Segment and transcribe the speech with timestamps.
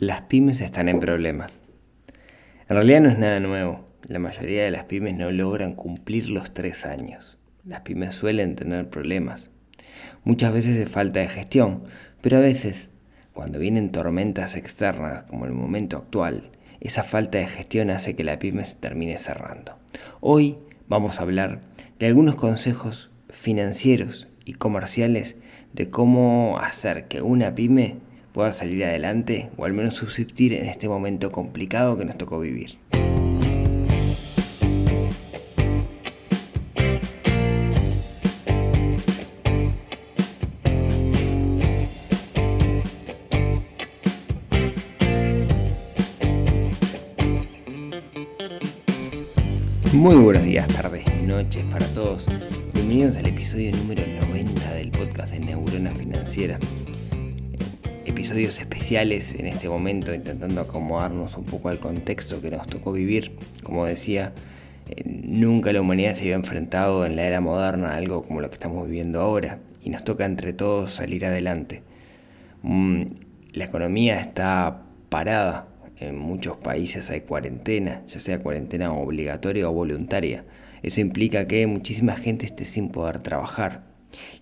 [0.00, 1.60] Las pymes están en problemas.
[2.70, 3.86] En realidad no es nada nuevo.
[4.08, 7.36] La mayoría de las pymes no logran cumplir los tres años.
[7.66, 9.50] Las pymes suelen tener problemas.
[10.24, 11.82] Muchas veces de falta de gestión,
[12.22, 12.88] pero a veces,
[13.34, 18.38] cuando vienen tormentas externas como el momento actual, esa falta de gestión hace que la
[18.38, 19.76] pyme se termine cerrando.
[20.20, 20.56] Hoy
[20.88, 21.60] vamos a hablar
[21.98, 25.36] de algunos consejos financieros y comerciales
[25.74, 27.98] de cómo hacer que una pyme
[28.32, 32.78] pueda salir adelante o al menos subsistir en este momento complicado que nos tocó vivir.
[49.92, 52.26] Muy buenos días, tardes, noches para todos.
[52.72, 56.58] Bienvenidos al episodio número 90 del podcast de Neurona Financiera
[58.20, 63.32] episodios especiales en este momento, intentando acomodarnos un poco al contexto que nos tocó vivir.
[63.62, 64.34] Como decía,
[64.90, 68.50] eh, nunca la humanidad se había enfrentado en la era moderna a algo como lo
[68.50, 71.82] que estamos viviendo ahora y nos toca entre todos salir adelante.
[72.60, 73.04] Mm,
[73.54, 80.44] la economía está parada, en muchos países hay cuarentena, ya sea cuarentena obligatoria o voluntaria.
[80.82, 83.86] Eso implica que muchísima gente esté sin poder trabajar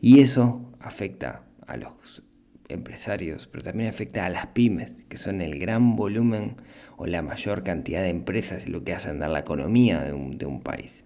[0.01, 2.25] y eso afecta a los
[2.69, 6.57] empresarios, pero también afecta a las pymes, que son el gran volumen
[6.97, 10.61] o la mayor cantidad de empresas y lo que hacen dar la economía de un,
[10.61, 11.05] país.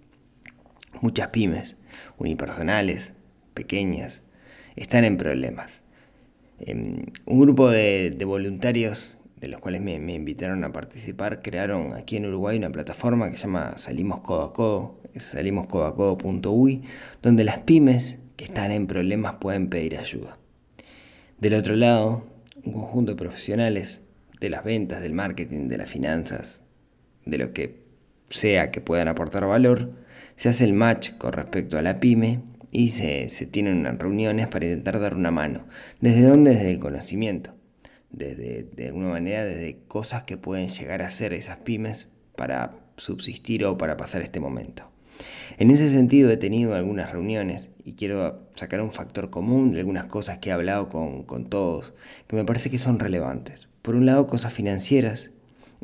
[1.01, 1.77] Muchas pymes,
[2.19, 3.15] unipersonales,
[3.55, 4.23] pequeñas,
[4.77, 5.83] están en problemas.
[6.61, 12.27] Em, un grupo de, voluntarios de los cuales me, invitaron a participar, crearon aquí en
[12.27, 16.83] Uruguay una plataforma que se llama Salimos Codo a Codo, salimoscodoacodo.uy,
[17.23, 20.39] donde las pymes que están en problemas pueden pedir ayuda.
[21.43, 22.25] Del otro lado,
[22.63, 24.01] un conjunto de profesionales
[24.39, 26.63] de las ventas, del marketing, de las finanzas,
[27.27, 27.83] de lo que
[28.31, 29.91] sea que puedan aportar valor,
[30.37, 34.67] se hace el match con respecto a la pyme y se, tienen unas reuniones para
[34.67, 35.67] intentar dar una mano.
[36.01, 36.53] ¿Desde dónde?
[36.53, 37.57] Desde el conocimiento.
[38.11, 43.65] Desde, de alguna manera, desde cosas que pueden llegar a ser esas pymes para subsistir
[43.65, 44.92] o para pasar este momento.
[45.59, 50.07] En ese sentido he tenido algunas reuniones y quiero sacar un factor común de algunas
[50.07, 51.95] cosas que he hablado con, todos,
[52.27, 53.69] que me parece que son relevantes.
[53.83, 55.31] Por un lado, cosas financieras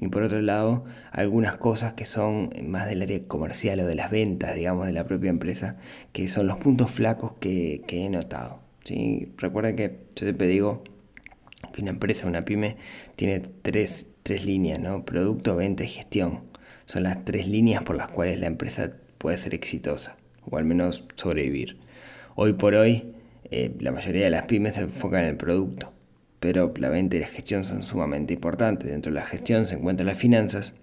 [0.01, 4.11] y por otro lado, algunas cosas que son más del área comercial o de las
[4.11, 5.77] ventas, digamos, de la propia empresa,
[6.13, 8.61] que son los puntos flacos que, he notado.
[8.85, 9.33] ¿sí?
[9.37, 10.85] Recuerden que yo siempre digo
[11.73, 12.77] que una empresa, una pyme,
[13.17, 15.05] tiene tres, tres líneas, ¿no?
[15.05, 16.45] Producto, venta y gestión.
[16.87, 20.17] Son las tres líneas por las cuales la empresa puede ser exitosa,
[20.49, 21.79] o al menos sobrevivir.
[22.35, 23.13] Hoy por hoy,
[23.51, 25.93] eh, la mayoría de las pymes se enfocan en el producto,
[26.41, 28.91] pero la venta y la gestión son sumamente importantes.
[28.91, 30.75] Dentro de la gestión se encuentran las finanzas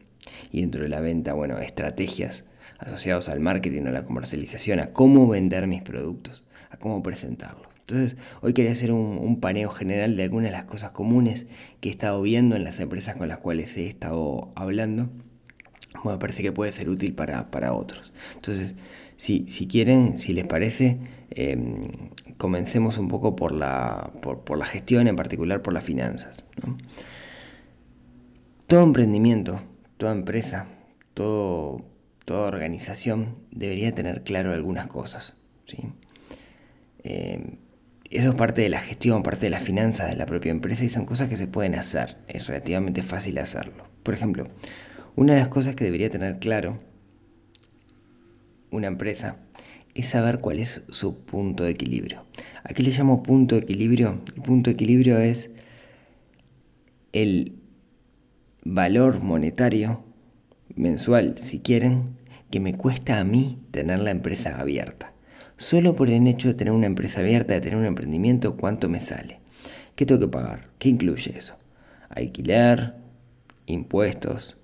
[0.52, 2.46] y dentro de la venta, bueno, estrategias
[2.78, 7.68] asociadas al marketing o la comercialización, a cómo vender mis productos, a cómo presentarlos.
[7.88, 11.46] Entonces, hoy quería hacer un, paneo general de algunas de las cosas comunes
[11.80, 15.10] que he estado viendo en las empresas con las cuales he estado hablando
[16.04, 18.12] me parece que puede ser útil para, otros.
[18.36, 18.76] Entonces,
[19.18, 20.98] si, si, quieren, si les parece,
[21.30, 21.90] em,
[22.38, 26.44] comencemos un poco por la, por, la gestión, en particular por las finanzas.
[28.68, 29.62] Todo emprendimiento,
[29.98, 30.68] toda empresa,
[31.14, 31.86] todo,
[32.26, 35.36] toda organización debería tener claro algunas cosas.
[35.66, 35.78] ¿sí?
[37.04, 37.58] Em,
[38.10, 40.90] eso es parte de la gestión, parte de las finanzas de la propia empresa y
[40.90, 42.18] son cosas que se pueden hacer.
[42.28, 43.88] Es relativamente fácil hacerlo.
[44.04, 44.48] Por ejemplo,
[45.16, 46.80] una de las cosas que debería tener claro
[48.72, 49.38] una empresa
[49.94, 52.26] es saber cuál es su punto de equilibrio.
[52.64, 54.22] ¿A qué le llamo punto de equilibrio?
[54.36, 55.50] El punto de equilibrio es
[57.14, 57.54] el
[58.66, 60.04] valor monetario
[60.76, 62.18] mensual, si quieren,
[62.52, 65.14] que me cuesta a mí tener la empresa abierta.
[65.56, 69.00] Solo por el hecho de tener una empresa abierta, de tener un emprendimiento, ¿cuánto me
[69.00, 69.40] sale?
[69.96, 70.68] ¿Qué tengo que pagar?
[70.78, 71.56] ¿Qué incluye eso?
[72.10, 72.96] Alquiler,
[73.66, 74.58] impuestos,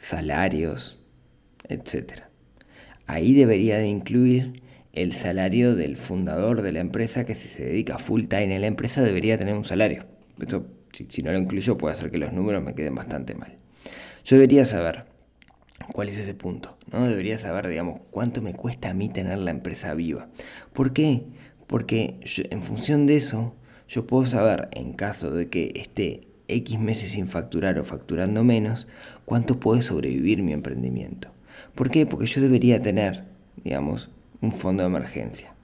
[0.00, 0.98] salarios,
[1.68, 2.22] etc.
[3.06, 4.62] Ahí debería de incluir
[4.92, 8.66] el salario del fundador de la empresa que si se dedica full time en la
[8.66, 10.06] empresa debería tener un salario.
[10.40, 13.58] Esto, si, no lo incluyo puede hacer que los números me queden bastante mal.
[14.24, 15.04] Yo debería saber
[15.92, 17.06] cuál es ese punto, ¿no?
[17.06, 20.28] Debería saber, digamos, cuánto me cuesta a mí tener la empresa viva.
[20.72, 21.24] ¿Por qué?
[21.66, 22.20] Porque
[22.50, 23.54] en función de eso
[23.86, 28.88] yo puedo saber, en caso de que esté X meses sin facturar o facturando menos,
[29.24, 31.32] cuánto puede sobrevivir mi emprendimiento.
[31.74, 32.06] ¿Por qué?
[32.06, 33.24] Porque yo debería tener,
[33.64, 34.10] digamos,
[34.40, 35.54] un fondo de emergencia.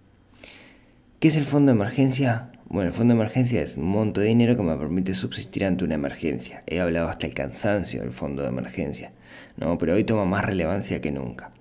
[1.18, 2.52] ¿Qué es el fondo de emergencia?
[2.68, 5.84] Bueno, el fondo de emergencia es un monto de dinero que me permite subsistir ante
[5.84, 6.62] una emergencia.
[6.66, 9.12] He hablado hasta el cansancio del fondo de emergencia,
[9.56, 9.78] ¿no?
[9.78, 11.52] pero hoy toma más relevancia que nunca.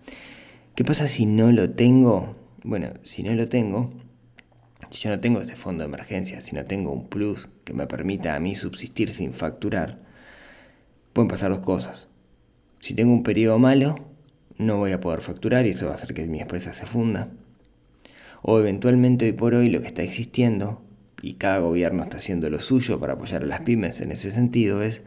[0.76, 2.36] ¿Qué pasa si no lo tengo?
[2.64, 3.94] Bueno, si no lo tengo,
[4.96, 7.86] si yo no tengo ese fondo de emergencia, si no tengo un plus que me
[7.86, 10.00] permita a mí subsistir sin facturar,
[11.12, 12.08] pueden pasar dos cosas.
[12.80, 13.96] Si tengo un periodo malo,
[14.58, 17.28] no voy a poder facturar y eso va a hacer que mi empresa se funda.
[18.42, 20.82] O eventualmente hoy por hoy lo que está existiendo
[21.22, 24.82] y cada gobierno está haciendo lo suyo para apoyar a las pymes en ese sentido,
[24.82, 25.02] es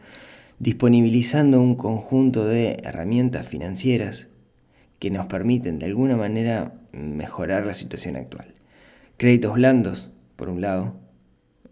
[0.59, 4.27] disponibilizando un conjunto de herramientas financieras
[4.99, 8.58] que nos permiten de alguna manera mejorar la situación actual.
[9.19, 10.95] Créditos blandos, por un lado,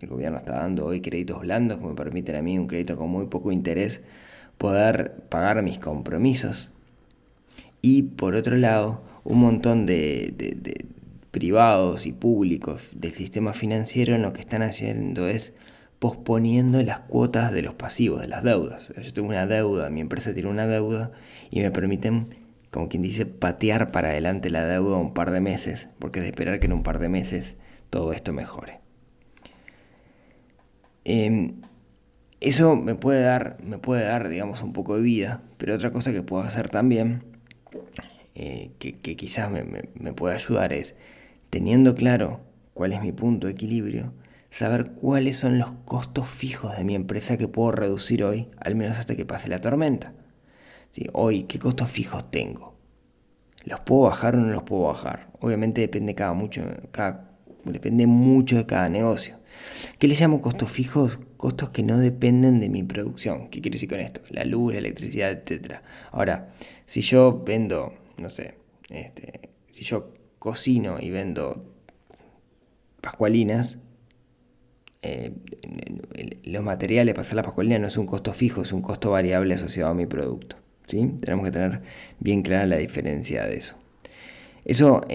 [0.02, 3.10] el gobierno está dando hoy créditos blandos que me permiten a mí un crédito con
[3.10, 4.02] muy poco interés
[4.58, 6.70] poder pagar mis compromisos.
[7.82, 10.86] Y por otro lado, un montón de,
[11.32, 15.54] privados y públicos del sistema financiero en lo que están haciendo es
[16.00, 18.92] posponiendo las cuotas de los pasivos, de las deudas.
[19.02, 21.14] Yo tengo una deuda, mi empresa tiene una deuda
[21.50, 22.28] y me permiten,
[22.72, 26.30] como quien dice, patear para adelante la deuda un par de meses, porque es de
[26.30, 27.56] esperar que en un par de meses
[27.90, 28.80] todo esto mejore.
[31.06, 31.62] Em,
[32.42, 36.12] eso me puede dar, me puede dar, digamos, un poco de vida, pero otra cosa
[36.12, 37.24] que puedo hacer también,
[38.36, 39.64] eh, que, quizás me,
[39.96, 40.96] me pueda ayudar, es
[41.50, 42.42] teniendo claro
[42.74, 44.14] cuál es mi punto de equilibrio,
[44.50, 48.98] saber cuáles son los costos fijos de mi empresa que puedo reducir hoy, al menos
[48.98, 50.14] hasta que pase la tormenta.
[51.14, 52.76] Hoy, ¿qué costos fijos tengo?
[53.64, 55.30] ¿Los puedo bajar o no los puedo bajar?
[55.40, 56.64] Obviamente depende, cada mucho,
[57.66, 59.38] depende mucho de cada negocio.
[60.00, 61.20] ¿Qué le llamo costos fijos?
[61.38, 63.50] Costos que no dependen de mi producción.
[63.50, 64.22] ¿Qué quiero decir con esto?
[64.30, 65.82] La luz, la electricidad, etc.
[66.12, 66.54] Ahora,
[66.86, 68.56] si yo vendo, no sé,
[68.90, 71.66] este, si yo cocino y vendo
[73.02, 73.78] pascualinas,
[75.02, 75.32] eh,
[76.44, 79.54] los materiales para hacer la pascualina no es un costo fijo, es un costo variable
[79.56, 80.58] asociado a mi producto.
[80.88, 81.14] ¿Sí?
[81.22, 81.82] Tenemos que tener
[82.20, 83.76] bien clara la diferencia de eso.
[84.66, 85.06] Eso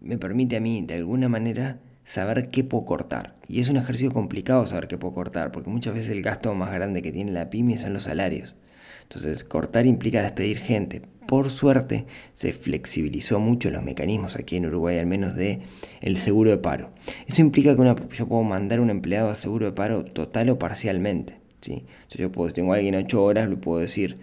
[0.00, 3.36] me permite a mí, de alguna manera, saber qué puedo cortar.
[3.46, 6.72] Y es un ejercicio complicado saber qué puedo cortar, porque muchas veces el gasto más
[6.72, 8.56] grande que tiene la pyme son los salarios.
[9.02, 14.96] Entonces, cortar implica despedir gente, por suerte se flexibilizó mucho los mecanismos aquí en Uruguay,
[14.96, 15.60] al menos de
[16.00, 16.90] el seguro de paro.
[17.26, 21.38] Eso implica que yo puedo mandar un empleado a seguro de paro total o parcialmente.
[21.60, 21.84] ¿Sí?
[22.10, 24.18] yo puedo, tengo a alguien 8 horas, le puedo decir,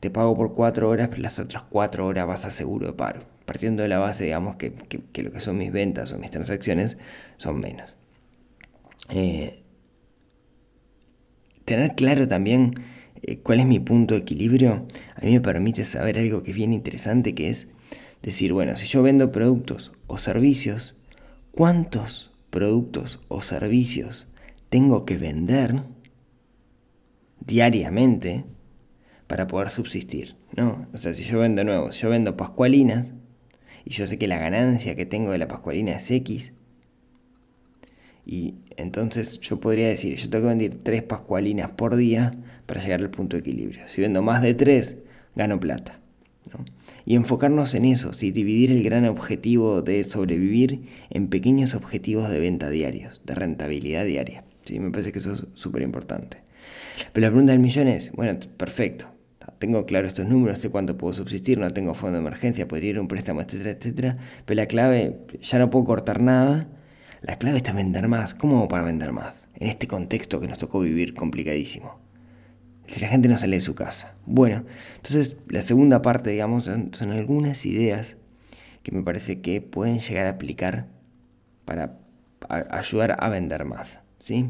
[0.00, 3.20] te pago por 4 horas, pero las otras 4 horas vas a seguro de paro.
[3.44, 4.72] Partiendo de la base, digamos, que,
[5.22, 6.98] lo que son mis ventas o mis transacciones
[7.36, 7.94] son menos.
[9.10, 9.62] Eh,
[11.64, 12.74] tener claro también
[13.22, 14.86] eh, cuál es mi punto de equilibrio,
[15.16, 17.66] a mí me permite saber algo que es bien interesante, que es
[18.22, 20.96] decir, bueno, si yo vendo productos o servicios,
[21.50, 24.28] ¿cuántos productos o servicios
[24.68, 25.82] tengo que vender
[27.40, 28.44] diariamente
[29.26, 30.36] para poder subsistir?
[30.56, 30.86] ¿No?
[30.92, 33.06] O sea, si yo vendo nuevo, si yo vendo pascualinas
[33.84, 36.52] y yo sé que la ganancia que tengo de la pascualina es X,
[38.28, 42.32] y entonces yo podría decir, yo tengo que vender tres pascualinas por día
[42.66, 43.88] para llegar al punto de equilibrio.
[43.88, 44.98] Si vendo más de tres,
[45.34, 45.98] gano plata.
[47.06, 52.38] Y enfocarnos en eso, si dividir el gran objetivo de sobrevivir en pequeños objetivos de
[52.38, 54.44] venta diarios, de rentabilidad diaria.
[54.66, 54.78] ¿sí?
[54.78, 56.42] Me parece que eso es súper importante.
[57.12, 59.06] Pero la pregunta del millón es, bueno, perfecto,
[59.58, 62.96] tengo claro estos números, sé cuánto puedo subsistir, no tengo fondo de emergencia, podría ir
[62.98, 66.68] a un préstamo, etcétera, etcétera, pero la clave, ya no puedo cortar nada,
[67.22, 68.34] la clave está vender más.
[68.34, 69.48] ¿Cómo para vender más?
[69.56, 71.98] En este contexto que nos tocó vivir complicadísimo.
[72.86, 74.14] Si la gente no sale de su casa.
[74.24, 74.64] Bueno,
[74.96, 78.16] entonces la segunda parte, digamos, son, algunas ideas
[78.82, 80.86] que me parece que pueden llegar a aplicar
[81.64, 81.98] para
[82.48, 84.00] ayudar a vender más.
[84.20, 84.48] ¿sí?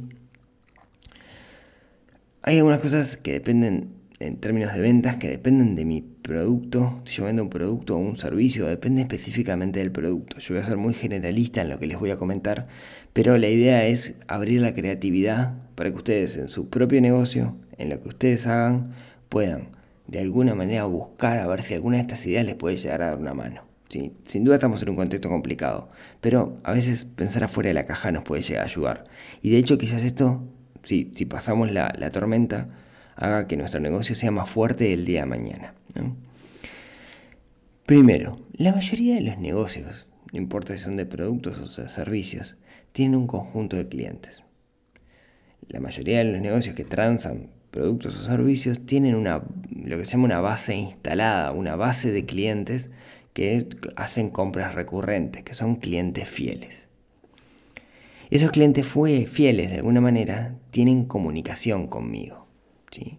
[2.43, 7.01] Hay algunas cosas que dependen en términos de ventas que dependen de mi producto.
[7.05, 10.39] Si yo vendo un producto o un servicio, depende específicamente del producto.
[10.39, 12.69] Yo voy a ser muy generalista en lo que les voy a comentar,
[13.13, 17.91] pero la idea es abrir la creatividad para que ustedes en su propio negocio, en
[17.91, 18.93] lo que ustedes hagan,
[19.29, 19.71] puedan
[20.07, 23.11] de alguna manera buscar a ver si alguna de estas ideas les puede llegar a
[23.11, 23.63] dar una mano.
[24.25, 25.91] Sin duda estamos en un contexto complicado,
[26.21, 29.05] pero a veces pensar afuera de la caja nos puede llegar a ayudar.
[29.41, 30.47] Y de hecho quizás esto,
[30.89, 32.69] si, pasamos la, la tormenta,
[33.17, 35.75] haga que nuestro negocio sea más fuerte el día de mañana.
[37.85, 42.57] Primero, la mayoría de los negocios, no importa si son de productos o de servicios,
[42.93, 44.47] tienen un conjunto de clientes.
[45.69, 50.13] La mayoría de los negocios que transan productos o servicios tienen una, lo que se
[50.13, 52.91] llama una base instalada, una base de clientes
[53.35, 53.67] que
[53.97, 56.88] hacen compras recurrentes, que son clientes fieles.
[58.31, 62.47] Esos clientes fue, fieles de alguna manera tienen comunicación conmigo.
[62.91, 63.19] ¿sí?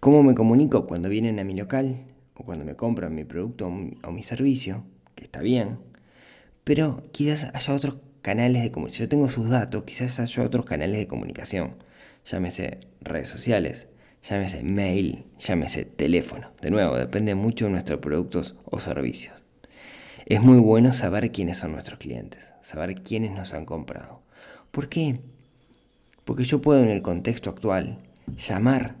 [0.00, 0.86] ¿Cómo me comunico?
[0.86, 5.24] Cuando vienen a mi local o cuando me compran mi producto o mi servicio, que
[5.24, 5.78] está bien,
[6.64, 8.96] pero quizás haya otros canales de comunicación.
[8.96, 11.74] Si yo tengo sus datos, quizás haya otros canales de comunicación.
[12.24, 13.88] Llámese redes sociales,
[14.22, 16.52] llámese mail, llámese teléfono.
[16.62, 19.42] De nuevo, depende mucho de nuestros productos o servicios.
[20.24, 24.22] Es muy bueno saber quiénes son nuestros clientes, saber quiénes nos han comprado.
[24.70, 25.20] ¿Por qué?
[26.24, 27.98] Porque yo puedo en el contexto actual
[28.36, 28.96] llamar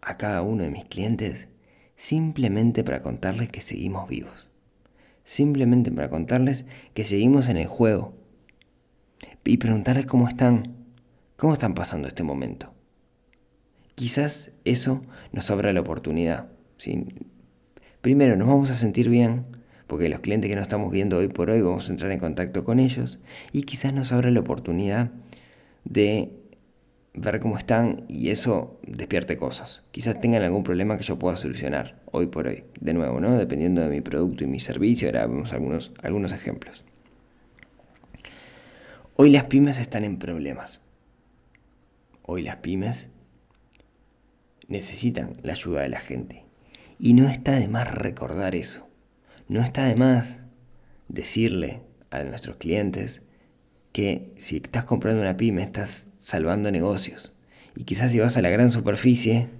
[0.00, 1.48] a cada uno de mis clientes
[1.96, 4.48] simplemente para contarles que seguimos vivos.
[5.24, 6.64] Simplemente para contarles
[6.94, 8.14] que seguimos en el juego.
[9.44, 10.76] Y preguntarles cómo están,
[11.36, 12.72] cómo están pasando este momento.
[13.94, 15.02] Quizás eso
[15.32, 16.48] nos abra la oportunidad.
[18.00, 19.46] Primero, nos vamos a sentir bien,
[19.92, 22.64] porque los clientes que nos estamos viendo hoy por hoy vamos a entrar en contacto
[22.64, 23.18] con ellos
[23.52, 25.10] y quizás nos abra la oportunidad
[25.84, 26.32] de
[27.12, 29.84] ver cómo están y eso despierte cosas.
[29.90, 32.64] Quizás tengan algún problema que yo pueda solucionar hoy por hoy.
[32.80, 33.36] De nuevo, ¿no?
[33.36, 36.86] Dependiendo de mi producto y mi servicio, ahora vemos algunos, algunos ejemplos.
[39.14, 40.80] Hoy las pymes están en problemas.
[42.22, 43.10] Hoy las pymes
[44.68, 46.46] necesitan la ayuda de la gente.
[46.98, 48.88] Y no está de más recordar eso.
[49.52, 50.38] No está de más
[51.08, 53.20] decirle a nuestros clientes
[53.92, 57.36] que si estás comprando una pyme estás salvando negocios.
[57.76, 59.50] Y quizás si vas a la gran superficie,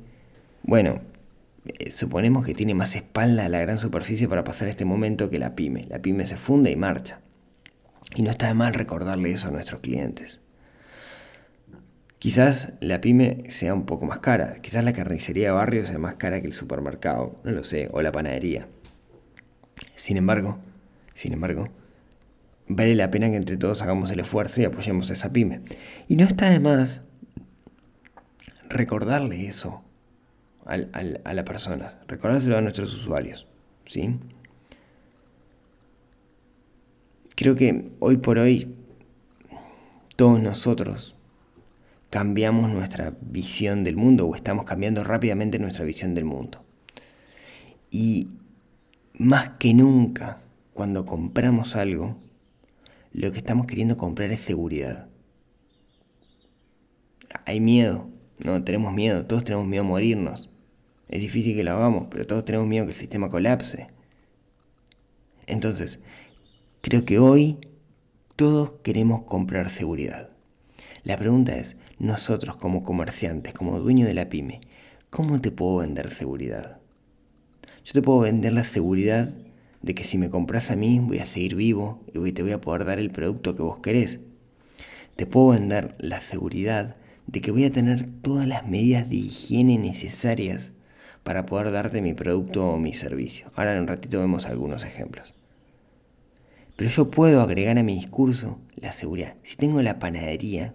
[0.62, 1.02] bueno,
[1.66, 5.54] eh, suponemos que tiene más espalda la gran superficie para pasar este momento que la
[5.54, 5.84] pyme.
[5.90, 7.20] La pyme se funde y marcha.
[8.16, 10.40] Y no está de mal recordarle eso a nuestros clientes.
[12.18, 16.14] Quizás la pyme sea un poco más cara, quizás la carnicería de barrio sea más
[16.14, 18.68] cara que el supermercado, no lo sé, o la panadería.
[20.02, 20.58] Sin embargo,
[21.14, 21.68] sin embargo,
[22.66, 25.60] vale la pena que entre todos hagamos el esfuerzo y apoyemos a esa pyme.
[26.08, 27.02] Y no está de más
[28.68, 29.84] recordarle eso
[30.64, 30.76] a
[31.34, 33.46] la persona, recordárselo a nuestros usuarios.
[33.86, 34.18] ¿sí?
[37.36, 38.74] Creo que hoy por hoy
[40.16, 41.14] todos nosotros
[42.10, 46.60] cambiamos nuestra visión del mundo o estamos cambiando rápidamente nuestra visión del mundo.
[47.88, 48.26] Y
[49.22, 50.42] más que nunca,
[50.74, 52.18] cuando compramos algo,
[53.12, 55.08] lo que estamos queriendo comprar es seguridad.
[57.44, 58.08] Hay miedo,
[58.42, 60.50] no tenemos miedo, todos tenemos miedo a morirnos.
[61.08, 63.88] Es difícil que lo hagamos, pero todos tenemos miedo que el sistema colapse.
[65.46, 66.02] Entonces,
[66.80, 67.58] creo que hoy
[68.36, 70.30] todos queremos comprar seguridad.
[71.04, 74.60] La pregunta es, nosotros como comerciantes, como dueño de la pyme,
[75.10, 76.81] ¿cómo te puedo vender seguridad?
[77.84, 79.30] Yo te puedo vender la seguridad
[79.82, 82.60] de que si me compras a mí voy a seguir vivo y te voy a
[82.60, 84.20] poder dar el producto que vos querés.
[85.16, 86.96] Te puedo vender la seguridad
[87.26, 90.72] de que voy a tener todas las medidas de higiene necesarias
[91.24, 93.50] para poder darte mi producto o mi servicio.
[93.54, 95.34] Ahora en un ratito vemos algunos ejemplos.
[96.76, 99.34] Pero yo puedo agregar a mi discurso la seguridad.
[99.42, 100.74] Si tengo la panadería,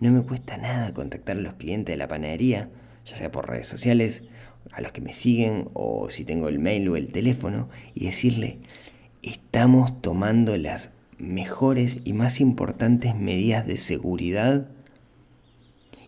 [0.00, 2.68] no me cuesta nada contactar a los clientes de la panadería,
[3.04, 4.22] ya sea por redes sociales,
[4.72, 8.58] a los que me siguen o si tengo el mail o el teléfono y decirle,
[9.22, 14.68] estamos tomando las mejores y más importantes medidas de seguridad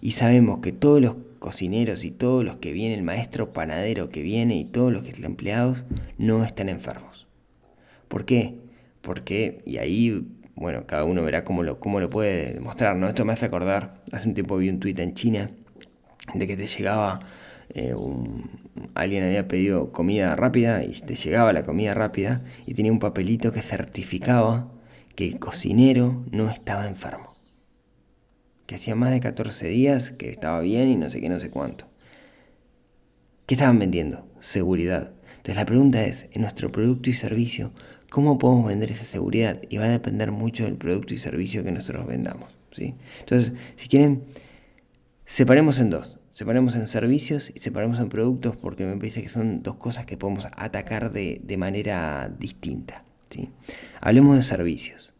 [0.00, 4.22] y sabemos que todos los cocineros y todos los que vienen, el maestro panadero que
[4.22, 5.84] viene y todos los que empleados
[6.18, 7.26] no están enfermos.
[8.08, 8.56] ¿Por qué?
[9.02, 13.08] Porque, y ahí, bueno, cada uno verá cómo lo, cómo lo puede demostrar, ¿no?
[13.08, 15.50] Esto me hace acordar, hace un tiempo vi un tuit en China
[16.34, 17.20] de que te llegaba
[17.74, 17.94] eh,
[18.94, 23.52] alguien había pedido comida rápida y te llegaba la comida rápida y tenía un papelito
[23.52, 24.72] que certificaba
[25.14, 27.36] que el cocinero no estaba enfermo.
[28.66, 31.50] Que hacía más de 14 días que estaba bien y no sé qué, no sé
[31.50, 31.86] cuánto.
[33.46, 34.28] ¿Qué estaban vendiendo?
[34.38, 35.12] Seguridad.
[35.28, 37.72] Entonces la pregunta es, en nuestro producto y servicio,
[38.10, 39.60] ¿cómo podemos vender esa seguridad?
[39.68, 42.56] Y va a depender mucho del producto y servicio que nosotros vendamos.
[42.70, 42.94] ¿sí?
[43.20, 44.24] Entonces, si quieren,
[45.24, 49.62] separemos en dos separemos en servicios y separemos en productos porque me parece que son
[49.62, 53.04] dos cosas que podemos atacar de, manera distinta.
[53.28, 53.50] ¿sí?
[54.00, 55.12] Hablemos de servicios.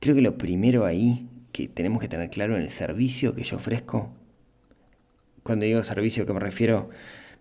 [0.00, 3.58] Creo que lo primero ahí que tenemos que tener claro en el servicio que yo
[3.58, 4.08] ofrezco,
[5.42, 6.88] cuando digo servicio, ¿qué me refiero?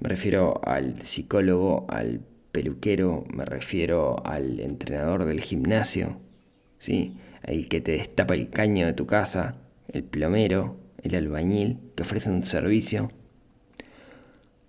[0.02, 2.20] Me refiero al psicólogo, al
[2.52, 6.20] peluquero, me refiero al entrenador del gimnasio,
[6.80, 7.16] ¿sí?
[7.44, 9.56] el que te destapa el caño de tu casa,
[9.88, 13.12] el plomero, el albañil que ofrece un servicio,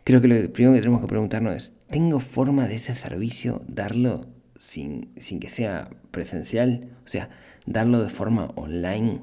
[0.04, 4.26] creo que lo primero que tenemos que preguntarnos es, ¿tengo forma de ese servicio darlo
[4.58, 6.90] sin, sin que sea presencial?
[7.04, 7.30] O sea,
[7.66, 9.22] darlo de forma online,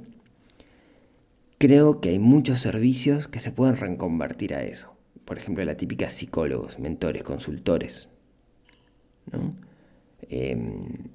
[1.57, 4.95] creo que hay muchos servicios que se pueden reconvertir a eso.
[5.25, 8.09] Por ejemplo, la típica psicólogos, mentores, consultores.
[10.27, 11.09] Em,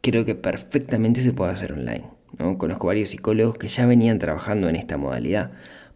[0.00, 2.13] creo que perfectamente se puede hacer online.
[2.38, 2.58] ¿No?
[2.58, 5.52] Conozco varios psicólogos que ya venían trabajando en esta modalidad.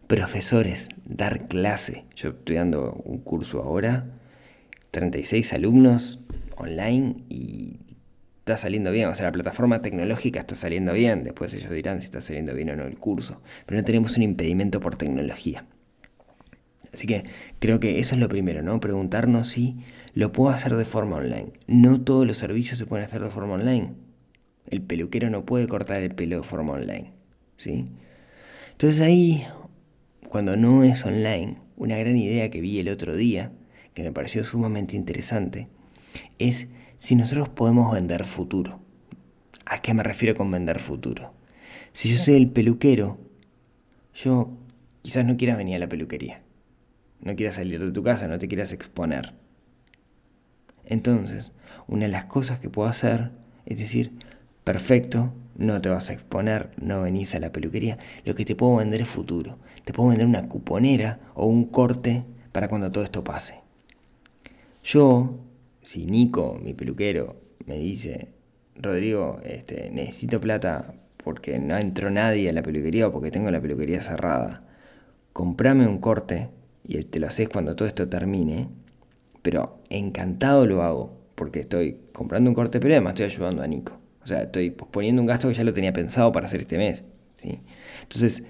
[0.07, 2.05] Profesores, dar clase.
[2.15, 4.07] Yo estoy dando un curso ahora,
[4.91, 6.19] 36 alumnos
[6.57, 7.79] online y
[8.39, 12.05] está saliendo bien, o sea, la plataforma tecnológica está saliendo bien, después ellos dirán si
[12.05, 15.65] está saliendo bien o no el curso, pero no tenemos un impedimento por tecnología.
[16.91, 17.25] Así que
[17.59, 18.79] creo que eso es lo primero, ¿no?
[18.79, 19.77] Preguntarnos si
[20.15, 21.53] lo puedo hacer de forma online.
[21.67, 23.93] No todos los servicios se pueden hacer de forma online.
[24.69, 27.11] El peluquero no puede cortar el pelo de forma online,
[27.57, 27.85] ¿sí?
[28.71, 29.45] Entonces ahí,
[30.29, 33.51] cuando no es online, una gran idea que vi el otro día,
[33.93, 35.67] que me pareció sumamente interesante,
[36.37, 38.79] es si nosotros podemos vender futuro.
[39.65, 41.33] ¿A qué me refiero con vender futuro?
[41.93, 43.17] Si yo soy el peluquero,
[44.13, 44.51] yo
[45.01, 46.41] quizás no quieras venir a la peluquería.
[47.21, 49.33] No quieras salir de tu casa, no te quieras exponer.
[50.85, 51.51] Entonces,
[51.87, 53.31] una de las cosas que puedo hacer
[53.69, 54.11] es decir,
[54.69, 57.97] perfecto, no te vas a exponer, no venís a la peluquería.
[58.23, 59.57] Lo que te puedo vender es futuro.
[59.83, 63.55] Te puedo vender una cuponera o un corte para cuando todo esto pase.
[64.83, 65.39] Yo
[65.81, 68.27] si Nico, mi peluquero, me dice,
[68.75, 73.59] Rodrigo, este, necesito plata porque no entró nadie a la peluquería o porque tengo la
[73.59, 74.67] peluquería cerrada,
[75.33, 76.49] comprame un corte
[76.83, 78.69] y te lo haces cuando todo esto termine,
[79.41, 83.98] pero encantado lo hago porque estoy comprando un corte, pero además estoy ayudando a Nico.
[84.29, 87.03] Sea, estoy posponiendo un gasto que ya lo tenía pensado para hacer este mes.
[87.33, 87.59] ¿sí?
[88.03, 88.43] Entonces,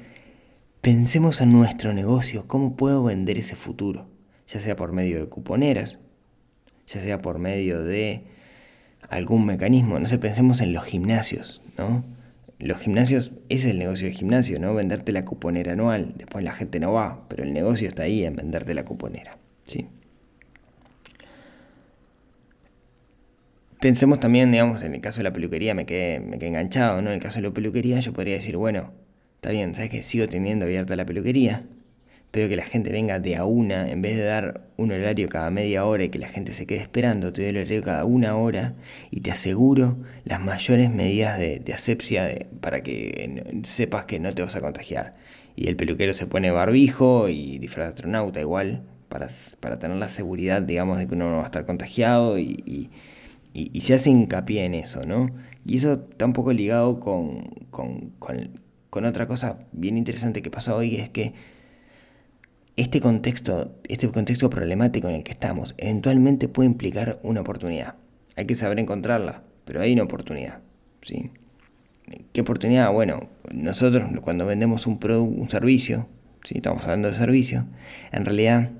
[0.81, 4.07] pensemos en nuestro negocio, cómo puedo vender ese futuro,
[4.47, 5.99] ya sea por medio de cuponeras,
[6.87, 8.23] ya sea por medio de
[9.09, 9.99] algún mecanismo.
[9.99, 12.03] No sé, pensemos en los gimnasios, ¿no?
[12.57, 14.73] Los gimnasios, ese es el negocio del gimnasio, ¿no?
[14.73, 16.13] Venderte la cuponera anual.
[16.17, 19.87] Después la gente no va, pero el negocio está ahí en venderte la cuponera, ¿sí?
[23.79, 27.09] Pensemos también, digamos, en el caso de la peluquería me quedé, me quedé enganchado, ¿no?
[27.09, 28.91] En el caso de la peluquería yo podría decir, bueno,
[29.35, 31.63] está bien, ¿sabes que Sigo teniendo abierta la peluquería,
[32.31, 35.49] pero que la gente venga de a una, en vez de dar un horario cada
[35.49, 38.35] media hora y que la gente se quede esperando, te doy el horario cada una
[38.35, 38.75] hora
[39.11, 44.57] y te aseguro las mayores medidas de, asepsia para que sepas que no te vas
[44.57, 45.15] a contagiar.
[45.55, 49.29] Y el peluquero se pone barbijo y disfraz astronauta igual, para,
[49.61, 52.89] para tener la seguridad, digamos, de que uno no va a estar contagiado y,
[53.81, 55.29] se hace hincapié en eso, ¿no?
[55.65, 58.11] Y eso está un poco ligado con, con,
[58.89, 61.33] con, otra cosa bien interesante que pasó hoy, es que
[62.75, 67.95] este contexto, este contexto problemático en el que estamos, eventualmente puede implicar una oportunidad.
[68.35, 70.61] Hay que saber encontrarla, pero hay una oportunidad.
[71.01, 71.29] ¿sí?
[72.31, 72.91] ¿Qué oportunidad?
[72.91, 76.07] Bueno, nosotros cuando vendemos un, un servicio,
[76.45, 76.55] ¿sí?
[76.57, 77.65] estamos hablando de servicio,
[78.11, 78.71] en realidad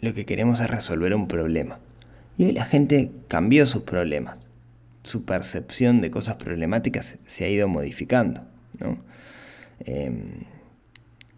[0.00, 1.78] lo que queremos es resolver un problema.
[2.38, 4.38] Y hoy la gente cambió sus problemas.
[5.02, 8.44] Su percepción de cosas problemáticas se ha ido modificando.
[8.78, 8.98] ¿no?
[9.80, 10.44] Em,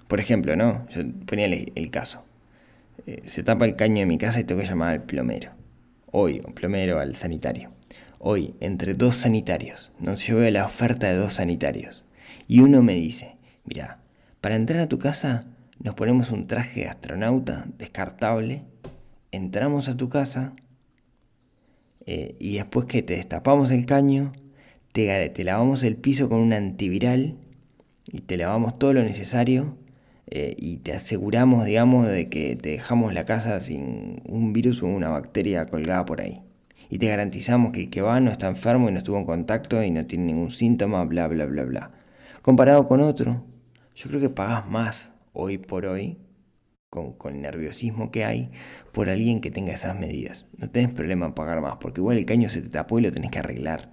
[0.07, 0.87] por ejemplo, ¿no?
[0.91, 2.23] Yo ponía el, caso.
[3.07, 5.53] Eh, se tapa el caño de mi casa y tengo que llamar al plomero.
[6.13, 7.71] Hoy, un plomero al sanitario.
[8.19, 9.93] Hoy, entre dos sanitarios.
[10.01, 12.05] No sé, yo veo la oferta de dos sanitarios.
[12.47, 14.01] Y uno me dice, mira,
[14.43, 15.47] para entrar a tu casa
[15.79, 18.65] nos ponemos un traje de astronauta descartable,
[19.31, 20.53] entramos a tu casa
[22.07, 24.33] eh, y después que te destapamos el caño,
[24.93, 27.37] te, lavamos el piso con un antiviral
[28.07, 29.77] y te lavamos todo lo necesario
[30.27, 34.87] eh, y te aseguramos, digamos, de que te dejamos la casa sin un virus o
[34.87, 36.41] una bacteria colgada por ahí.
[36.89, 39.83] Y te garantizamos que el que va no está enfermo y no estuvo en contacto
[39.83, 41.91] y no tiene ningún síntoma, bla, bla, bla, bla.
[42.43, 43.45] Comparado con otro,
[43.95, 46.19] yo creo que pagas más hoy por hoy,
[46.91, 48.51] con, el nerviosismo que hay,
[48.93, 50.47] por alguien que tenga esas medidas.
[50.59, 53.13] No tenés problema en pagar más, porque igual el caño se te tapó y lo
[53.13, 53.91] tenés que arreglar.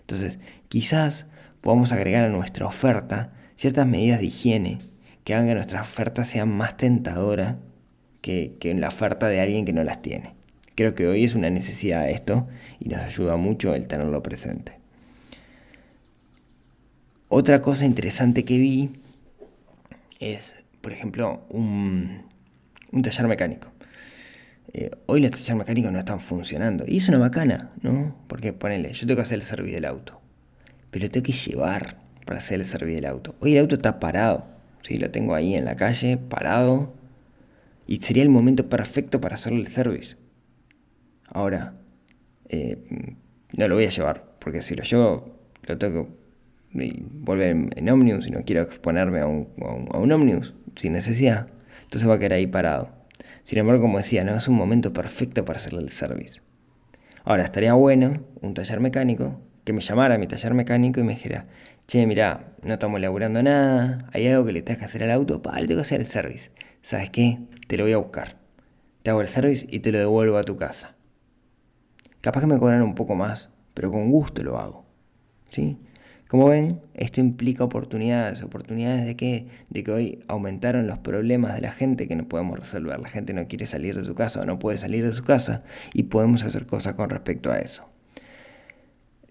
[0.00, 1.26] Entonces, quizás
[1.60, 4.78] podamos agregar a nuestra oferta ciertas medidas de higiene
[5.22, 7.58] que hagan que nuestra oferta sea más tentadora
[8.20, 10.34] que, en la oferta de alguien que no las tiene.
[10.74, 12.48] Creo que hoy es una necesidad esto
[12.80, 14.80] y nos ayuda mucho el tenerlo presente.
[17.28, 18.90] Otra cosa interesante que vi
[20.18, 22.24] es, por ejemplo, un,
[23.02, 23.72] taller mecánico.
[24.72, 26.84] Eh, hoy los talleres mecánicos no están funcionando.
[26.86, 28.16] Y es una bacana, ¿no?
[28.28, 30.20] Porque ponele, yo tengo que hacer el servicio del auto.
[30.90, 33.34] Pero tengo que llevar para hacer el servicio del auto.
[33.40, 34.46] Hoy el auto está parado.
[34.82, 34.98] ¿sí?
[34.98, 36.94] Lo tengo ahí en la calle, parado,
[37.86, 40.16] y sería el momento perfecto para hacerle el service.
[41.26, 41.74] Ahora,
[42.48, 43.16] eh,
[43.52, 46.08] no lo voy a llevar porque si lo llevo, lo tengo
[46.72, 49.48] que volver en, Omnius y no quiero exponerme a un,
[49.92, 51.48] a un, Omnius sin necesidad.
[51.84, 52.90] Entonces va a quedar ahí parado.
[53.42, 56.42] Sin embargo, como decía, no es un momento perfecto para hacerle el service.
[57.24, 61.14] Ahora, estaría bueno un taller mecánico que me llamara a mi taller mecánico y me
[61.14, 61.46] dijera,
[61.86, 65.42] che, mira, no estamos laburando nada, hay algo que le tengas que hacer al auto,
[65.42, 66.50] pa, le tengo que hacer el service.
[66.82, 67.38] ¿Sabes qué?
[67.66, 68.36] Te lo voy a buscar.
[69.02, 70.94] Te hago el service y te lo devuelvo a tu casa.
[72.20, 74.84] Capaz que me cobran un poco más, pero con gusto lo hago.
[75.48, 75.78] ¿Sí?
[76.30, 78.44] Como ven, esto implica oportunidades.
[78.44, 79.48] ¿Oportunidades de qué?
[79.68, 83.00] De que hoy aumentaron los problemas de la gente que no podemos resolver.
[83.00, 85.64] La gente no quiere salir de su casa o no puede salir de su casa
[85.92, 87.88] y podemos hacer cosas con respecto a eso.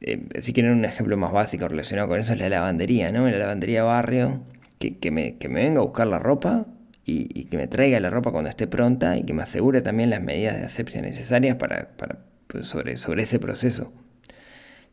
[0.02, 3.30] Eh, si quieren un ejemplo más básico relacionado con eso es la lavandería, ¿no?
[3.30, 4.42] La lavandería barrio,
[4.78, 6.66] que, me, venga a buscar la ropa
[7.06, 10.22] y, que me traiga la ropa cuando esté pronta y que me asegure también las
[10.22, 11.92] medidas de asepsia necesarias para,
[12.48, 13.94] pues, sobre, sobre ese proceso.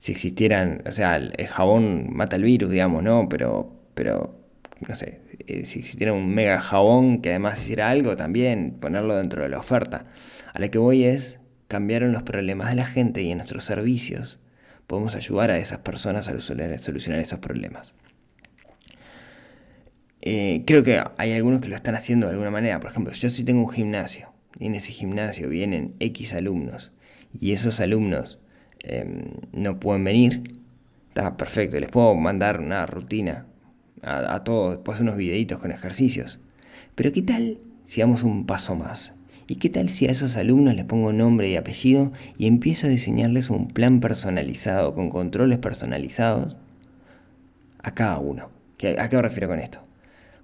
[0.07, 3.29] Si existieran, o sea, el, jabón mata el virus, digamos, ¿no?
[3.29, 4.38] Pero, pero,
[4.87, 9.42] no sé, eh, si existiera un mega jabón que además hiciera algo, también ponerlo dentro
[9.42, 10.07] de la oferta.
[10.55, 14.38] A lo que voy es, cambiaron los problemas de la gente y en nuestros servicios
[14.87, 17.92] podemos ayudar a esas personas a solucionar esos problemas.
[20.23, 22.79] Eh, creo que hay algunos que lo están haciendo de alguna manera.
[22.79, 26.92] Por ejemplo, yo sí tengo un gimnasio y en ese gimnasio vienen X alumnos
[27.37, 28.38] y esos alumnos
[28.87, 30.42] em, no pueden venir,
[31.09, 33.46] está perfecto, les puedo mandar una rutina
[34.03, 36.40] a, a todos, después unos videitos con ejercicios.
[36.94, 39.12] Pero ¿qué tal si damos un paso más?
[39.49, 42.90] ¿Y qué tal si a esos alumnos les pongo nombre y apellido y empiezo a
[42.90, 46.57] diseñarles un plan personalizado, con controles personalizados
[47.83, 48.51] a cada uno?
[48.99, 49.81] ¿A qué me refiero con esto?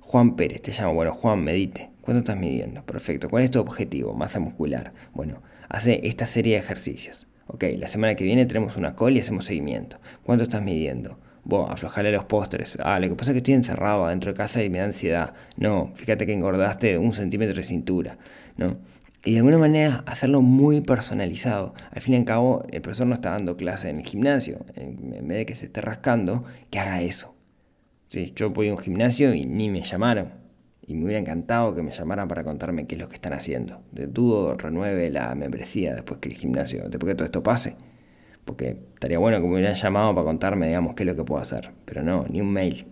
[0.00, 0.94] Juan Pérez, te llamo.
[0.94, 1.90] Bueno, Juan, medite.
[2.00, 2.84] ¿Cuánto estás midiendo?
[2.84, 3.28] Perfecto.
[3.28, 4.14] ¿Cuál es tu objetivo?
[4.14, 4.92] Masa muscular.
[5.14, 7.26] Bueno, hace esta serie de ejercicios.
[7.46, 9.98] Ok, la semana que viene tenemos una call y hacemos seguimiento.
[10.22, 11.18] ¿Cuánto estás midiendo?
[11.44, 12.78] Vos, aflojarle los postres.
[12.82, 15.34] Ah, lo que pasa es que estoy encerrado dentro de casa y me da ansiedad.
[15.56, 18.18] No, fíjate que engordaste un centímetro de cintura.
[18.56, 18.78] ¿no?
[19.24, 21.74] Y de alguna manera hacerlo muy personalizado.
[21.90, 24.64] Al fin y al cabo, el profesor no está dando clase en el gimnasio.
[24.74, 27.34] En vez de que se esté rascando, que haga eso.
[28.08, 30.41] Sí, yo voy a un gimnasio y ni me llamaron.
[30.86, 33.82] Y me hubiera encantado que me llamaran para contarme qué es lo que están haciendo.
[33.92, 37.76] De dudo renueve la membresía después que el gimnasio, después que todo esto pase.
[38.44, 41.40] Porque estaría bueno que me hubieran llamado para contarme, digamos, qué es lo que puedo
[41.40, 41.70] hacer.
[41.84, 42.86] Pero no, ni un mail.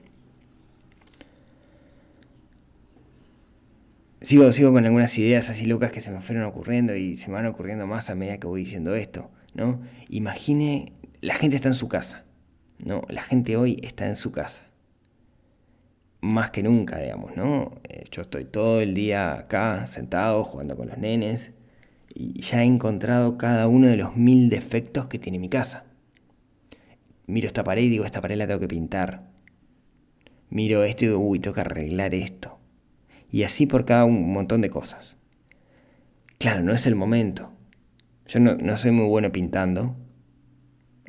[4.22, 7.34] Sigo, sigo con algunas ideas así locas que se me fueron ocurriendo y se me
[7.34, 9.80] van ocurriendo más a medida que voy diciendo esto, ¿no?
[10.10, 12.24] Imagine, la gente está en su casa,
[12.78, 13.02] ¿no?
[13.08, 14.69] La gente hoy está en su casa.
[16.20, 17.72] Más que nunca, digamos, ¿no?
[17.88, 21.52] Eh, yo estoy todo el día acá, sentado, jugando con los nenes,
[22.14, 25.84] y ya he encontrado cada uno de los mil defectos que tiene mi casa.
[27.26, 29.30] Miro esta pared y digo, esta pared la tengo que pintar.
[30.50, 32.60] Miro esto y digo, uy, tengo que arreglar esto
[33.32, 35.16] y así por cada un montón de cosas.
[36.38, 37.52] Claro, no es el momento.
[38.26, 39.96] Yo no, soy muy bueno pintando,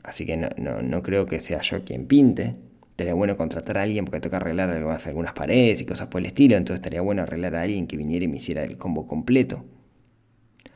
[0.03, 2.55] así que no, creo que sea yo quien pinte.
[3.01, 6.55] Estaría bueno contratar a alguien porque toca arreglar algunas paredes y cosas por el estilo,
[6.55, 9.65] entonces estaría bueno arreglar a alguien que viniera y me hiciera el combo completo.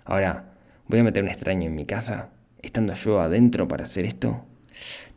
[0.05, 0.51] Ahora,
[0.87, 2.31] ¿voy a meter un extraño en mi casa?
[2.63, 4.43] ¿Estando yo adentro para hacer esto?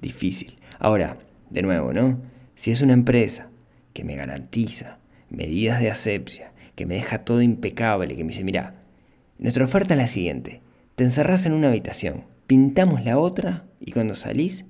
[0.03, 0.59] Difícil.
[0.79, 1.17] Ahora,
[1.49, 2.21] de nuevo, ¿no?
[2.55, 3.49] Si es una empresa
[3.95, 4.99] que me garantiza
[5.31, 8.83] medidas de asepsia, que me deja todo impecable, que me dice, mira,
[9.39, 10.61] nuestra oferta es la siguiente,
[10.95, 14.67] te encerrás en una habitación, pintamos la otra y cuando salís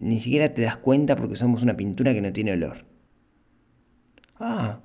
[0.00, 2.78] ni siquiera te das cuenta porque usamos una pintura que no tiene olor.
[4.38, 4.80] Ah,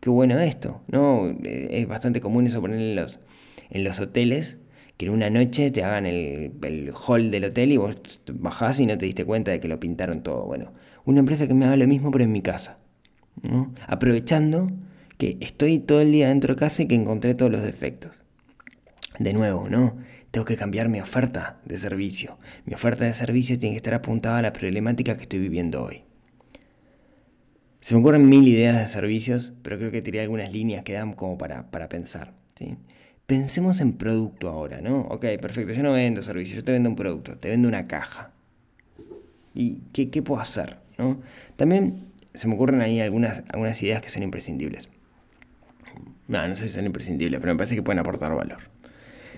[0.00, 1.28] qué bueno esto, ¿no?
[1.44, 4.58] Eh, es bastante común eso poner en los, hoteles,
[4.96, 7.96] que en una noche te hagan el, el, hall del hotel y vos
[8.32, 10.44] bajás y no te diste cuenta de que lo pintaron todo.
[10.44, 10.72] Bueno,
[11.04, 12.78] una empresa que me haga lo mismo pero en mi casa.
[13.86, 14.70] Aprovechando
[15.18, 18.22] que estoy todo el día dentro de casa y que encontré todos los defectos.
[19.18, 19.96] De nuevo, ¿no?
[20.32, 22.38] Tengo que cambiar mi oferta de servicio.
[22.64, 26.04] Mi oferta de servicio tiene que estar apuntada a la problemática que estoy viviendo hoy.
[27.80, 31.12] Se me ocurren mil ideas de servicios, pero creo que tiré algunas líneas que dan
[31.12, 32.32] como para, para pensar.
[32.54, 32.78] ¿sí?
[33.26, 35.02] Pensemos en producto ahora, ¿no?
[35.02, 38.30] Ok, perfecto, yo no vendo servicios, yo te vendo un producto, te vendo una caja.
[39.54, 40.78] ¿Y qué, puedo hacer?
[40.96, 41.20] ¿no?
[41.56, 44.88] También se me ocurren ahí algunas, algunas ideas que son imprescindibles.
[46.26, 48.71] No sé si son imprescindibles, pero me parece que pueden aportar valor.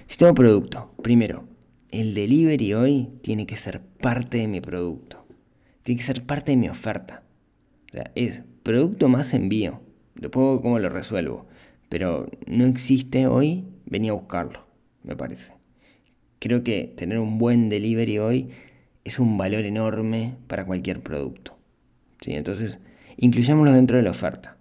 [0.07, 0.93] Sistema producto.
[1.03, 1.49] Primero,
[1.91, 5.27] el delivery hoy tiene que ser parte de mi producto.
[5.83, 7.23] Tiene que ser parte de mi oferta.
[7.89, 9.81] O sea, es producto más envío.
[10.15, 11.47] Después cómo lo resuelvo.
[11.89, 14.67] Pero no existe hoy, venía a buscarlo,
[15.03, 15.55] me parece.
[16.39, 18.51] Creo que tener un buen delivery hoy
[19.05, 21.57] es un valor enorme para cualquier producto.
[22.21, 22.35] ¿sí?
[22.35, 22.79] Entonces,
[23.17, 24.59] incluyámoslo dentro de la oferta.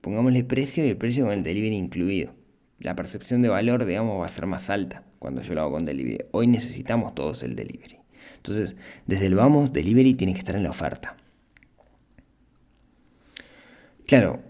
[0.00, 2.37] Pongámosle precio y el precio con el delivery incluido.
[2.78, 5.84] La percepción de valor, digamos, va a ser más alta cuando yo lo hago con
[5.84, 6.26] delivery.
[6.30, 7.98] Hoy necesitamos todos el delivery.
[8.36, 11.16] Entonces, desde el vamos, delivery tiene que estar en la oferta.
[14.06, 14.40] Claro,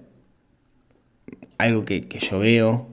[1.56, 2.86] algo que, yo veo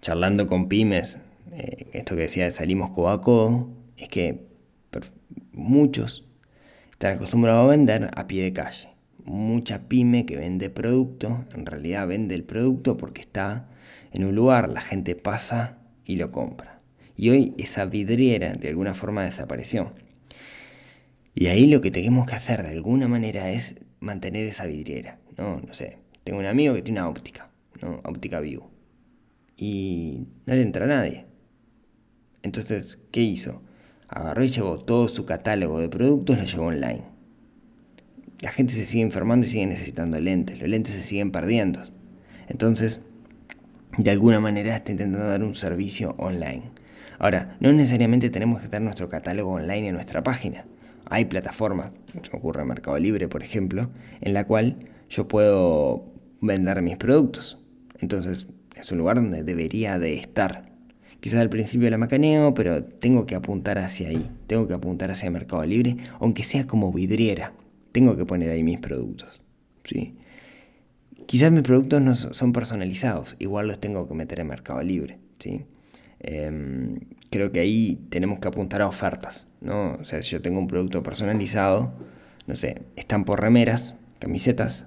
[0.00, 1.18] charlando con pymes,
[1.52, 4.46] eh, esto que decía, salimos codo a codo, es que
[5.52, 6.24] muchos
[6.90, 8.90] están acostumbrados a vender a pie de calle.
[9.24, 13.68] Mucha pyme que vende producto, en realidad vende el producto porque está
[14.14, 16.80] en un lugar, la gente pasa y lo compra.
[17.16, 19.92] Y hoy esa vidriera de alguna forma desapareció.
[21.34, 25.18] Y ahí lo que tenemos que hacer de alguna manera es mantener esa vidriera.
[25.36, 27.50] No, no sé, tengo un amigo que tiene una óptica,
[27.82, 28.00] ¿no?
[28.04, 28.70] óptica vivo.
[29.56, 31.26] Y no le entra a nadie.
[32.44, 33.62] Entonces, ¿qué hizo?
[34.06, 37.02] Agarró y llevó todo su catálogo de productos, lo llevó online.
[38.38, 40.60] La gente se sigue enfermando y sigue necesitando lentes.
[40.60, 41.80] Los lentes se siguen perdiendo.
[42.46, 43.00] Entonces,
[43.98, 46.70] de alguna manera está intentando dar un servicio online.
[47.18, 50.66] Ahora, no necesariamente tenemos que tener nuestro catálogo online en nuestra página.
[51.06, 54.76] Hay plataformas, se me ocurre Mercado Libre, por ejemplo, en la cual
[55.08, 56.06] yo puedo
[56.40, 57.58] vender mis productos.
[58.00, 60.72] Entonces, es un lugar donde debería de estar.
[61.20, 64.30] Quizás al principio la macaneo, pero tengo que apuntar hacia ahí.
[64.46, 67.52] Tengo que apuntar hacia Mercado Libre, aunque sea como vidriera.
[67.92, 69.40] Tengo que poner ahí mis productos.
[69.84, 70.14] ¿sí?
[71.26, 75.18] Quizás mis productos no son personalizados, igual los tengo que meter en Mercado Libre.
[75.38, 75.64] ¿sí?
[76.20, 77.00] Em,
[77.30, 79.46] creo que ahí tenemos que apuntar a ofertas.
[79.60, 79.94] ¿no?
[79.94, 81.92] O sea, si yo tengo un producto personalizado,
[82.46, 84.86] no sé, están por remeras, camisetas,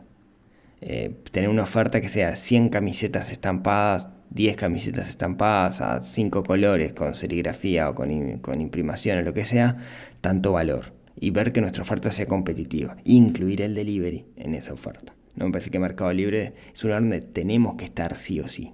[0.81, 6.93] eh, tener una oferta que sea 100 camisetas estampadas, 10 camisetas estampadas a 5 colores
[6.93, 9.77] con serigrafía o con, con imprimación o lo que sea,
[10.21, 10.93] tanto valor.
[11.19, 12.97] Y ver que nuestra oferta sea competitiva.
[13.03, 15.15] Incluir el delivery en esa oferta.
[15.37, 15.45] ¿No?
[15.45, 18.73] Me parece que Mercado Libre es un lugar donde tenemos que estar sí o sí.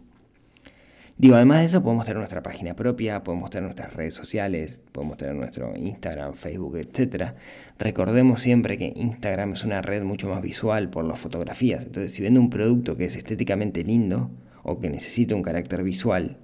[1.15, 5.17] Digo, además de eso, podemos tener nuestra página propia, podemos tener nuestras redes sociales, podemos
[5.17, 7.33] tener nuestro Instagram, Facebook, etc.
[7.77, 11.85] Recordemos siempre que Instagram es una red mucho más visual por las fotografías.
[11.85, 14.31] Entonces, si vendo un producto que es estéticamente lindo
[14.63, 16.39] o que necesita un carácter visual,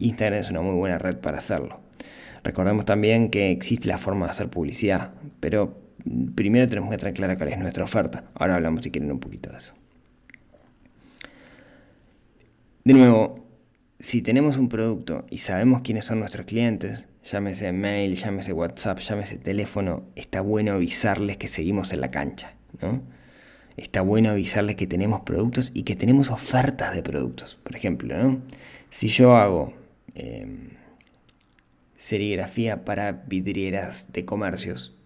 [0.00, 1.80] Instagram es una muy buena red para hacerlo.
[2.42, 5.87] Recordemos también que existe la forma de hacer publicidad, pero
[6.34, 8.24] primero tenemos que tener clara cuál es nuestra oferta.
[8.34, 9.72] Ahora hablamos si quieren un poquito de eso.
[12.84, 13.46] De nuevo,
[14.00, 19.36] si tenemos un producto y sabemos quiénes son nuestros clientes, llámese mail, llámese WhatsApp, llámese
[19.36, 23.02] teléfono, está bueno avisarles que seguimos en la cancha, ¿no?
[23.76, 27.58] Está bueno avisarles que tenemos productos y que tenemos ofertas de productos.
[27.62, 28.40] Por ejemplo, ¿no?
[28.90, 29.74] Si yo hago
[30.14, 30.70] em,
[31.96, 34.97] serigrafía para vidrieras de comercios,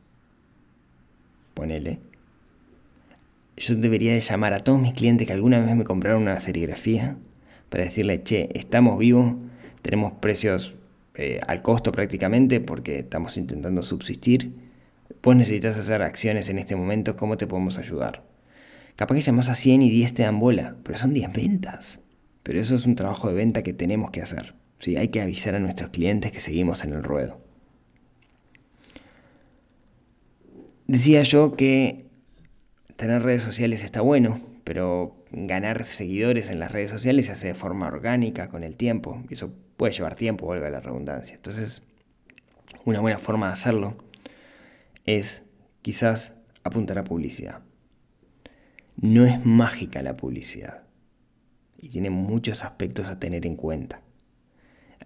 [3.57, 7.17] yo debería de llamar a todos mis clientes que alguna vez me compraron una serigrafía
[7.69, 9.35] para decirle, che, estamos vivos,
[9.83, 10.75] tenemos precios
[11.15, 14.53] eh, al costo prácticamente porque estamos intentando subsistir.
[15.23, 18.25] Vos necesitas hacer acciones en este momento, ¿cómo te podemos ayudar?
[18.97, 22.01] Capaz que llamas a 100 y 10 te dan bola, pero son 10 ventas.
[22.43, 24.55] Pero eso es un trabajo de venta que tenemos que hacer.
[24.79, 24.97] ¿sí?
[24.97, 27.42] Hay que avisar a nuestros clientes que seguimos en el ruedo.
[30.87, 32.07] Decía yo que
[32.97, 37.55] tener redes sociales está bueno, pero ganar seguidores en las redes sociales se hace de
[37.55, 41.35] forma orgánica con el tiempo, y eso puede llevar tiempo, valga la redundancia.
[41.37, 41.83] Entonces,
[42.85, 43.97] una buena forma de hacerlo
[45.07, 45.43] es
[45.83, 47.61] quizás apuntar a publicidad.
[48.97, 50.83] No es mágica la publicidad
[51.81, 54.01] y tiene muchos aspectos a tener en cuenta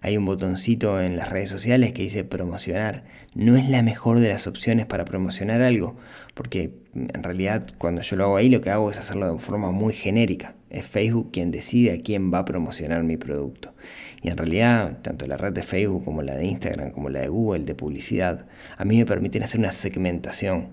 [0.01, 3.03] hay un botoncito en las redes sociales que dice promocionar.
[3.33, 5.95] No es la mejor de las opciones para promocionar algo,
[6.33, 9.71] porque en realidad cuando yo lo hago ahí lo que hago es hacerlo de forma
[9.71, 10.55] muy genérica.
[10.69, 13.73] Es Facebook quien decide a quién va a promocionar mi producto.
[14.21, 17.29] Y en realidad, tanto la red de Facebook como la de Instagram, como la de
[17.29, 18.45] Google de publicidad,
[18.77, 20.69] a mí me permiten hacer una segmentación.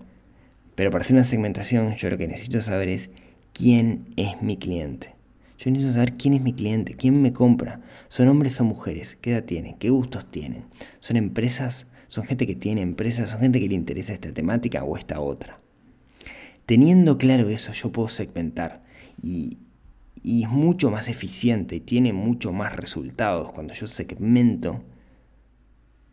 [0.75, 3.11] Pero para hacer una segmentación yo lo que necesito saber es
[3.53, 5.14] quién es mi cliente.
[5.59, 7.81] Yo necesito saber quién es mi cliente, quién me compra.
[8.09, 9.17] ¿Son hombres o mujeres?
[9.21, 9.77] ¿Qué edad tienen?
[9.77, 10.65] ¿Qué gustos tienen?
[11.01, 11.87] ¿Son empresas?
[12.09, 13.31] ¿Son gente que tiene empresas?
[13.31, 15.61] ¿Son gente que le interesa esta temática o esta otra?
[16.67, 18.83] Teniendo claro eso, yo puedo segmentar
[19.23, 19.59] y,
[20.25, 24.83] es mucho más eficiente y tiene mucho más resultados cuando yo segmento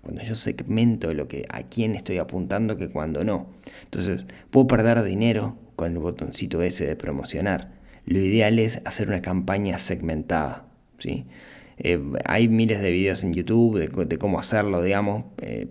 [0.01, 3.51] cuando yo segmento lo que a quién estoy apuntando que cuando no.
[3.83, 7.71] Entonces, puedo perder dinero con el botoncito ese de promocionar,
[8.05, 10.65] lo ideal es hacer una campaña segmentada.
[10.97, 11.25] ¿sí?
[11.77, 15.25] Eh, hay miles de videos en YouTube de, cómo hacerlo, digamos.
[15.39, 15.67] Eh,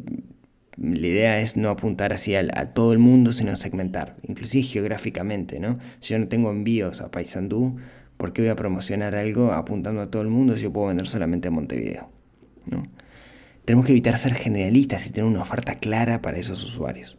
[0.76, 5.78] la idea es no apuntar hacia a todo el mundo, sino segmentar, inclusive geográficamente, ¿no?
[5.98, 7.76] Si yo no tengo envíos a Paysandú,
[8.16, 11.06] ¿por qué voy a promocionar algo apuntando a todo el mundo si yo puedo vender
[11.06, 12.08] solamente a Montevideo?
[12.70, 12.82] ¿no?
[13.64, 17.18] Tenemos que evitar ser generalistas y tener una oferta clara para esos usuarios.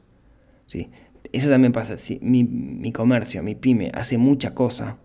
[0.65, 0.89] ¿sí?
[1.32, 1.98] Eso también pasa.
[1.98, 4.98] Si mi, mi comercio, mi pyme, hace mucha cosa,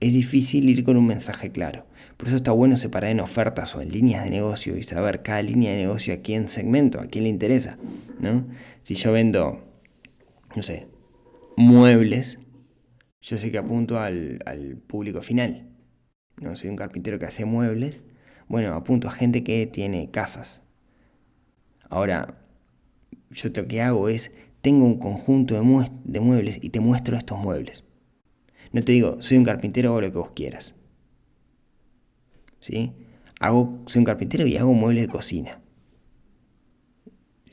[0.00, 1.86] es difícil ir con un mensaje claro.
[2.16, 5.42] Por eso está bueno separar en ofertas o en líneas de negocio y saber cada
[5.42, 7.78] línea de negocio a quién segmento, a quién le interesa.
[8.20, 8.46] ¿no?
[8.82, 9.64] Si yo vendo,
[10.54, 10.86] no sé,
[11.56, 12.38] muebles,
[13.20, 15.68] yo sé que apunto al, al público final.
[16.40, 18.04] No soy un carpintero que hace muebles.
[18.48, 20.62] Bueno, apunto a gente que tiene casas.
[21.88, 22.44] Ahora,
[23.30, 24.32] yo lo que hago es,
[24.64, 27.84] tengo un conjunto de, muebles y te muestro estos muebles.
[28.72, 30.74] No te digo, soy un carpintero o lo que vos quieras.
[32.60, 32.92] ¿Sí?
[33.40, 35.60] Hago, soy un carpintero y hago muebles de cocina.